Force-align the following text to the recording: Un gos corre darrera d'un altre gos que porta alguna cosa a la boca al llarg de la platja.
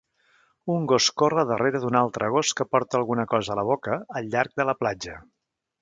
Un 0.75 0.87
gos 0.91 1.09
corre 1.23 1.43
darrera 1.51 1.83
d'un 1.85 1.99
altre 2.01 2.31
gos 2.37 2.55
que 2.61 2.69
porta 2.73 2.99
alguna 3.01 3.29
cosa 3.35 3.55
a 3.57 3.59
la 3.61 3.67
boca 3.71 4.03
al 4.21 4.35
llarg 4.35 4.61
de 4.63 4.71
la 4.73 4.81
platja. 4.85 5.21